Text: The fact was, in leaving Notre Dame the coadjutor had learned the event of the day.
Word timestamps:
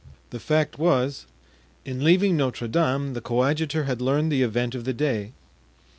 The 0.31 0.39
fact 0.39 0.79
was, 0.79 1.27
in 1.85 2.03
leaving 2.03 2.35
Notre 2.35 2.67
Dame 2.67 3.13
the 3.13 3.21
coadjutor 3.21 3.83
had 3.83 4.01
learned 4.01 4.31
the 4.31 4.41
event 4.41 4.73
of 4.73 4.83
the 4.83 4.93
day. 4.93 5.31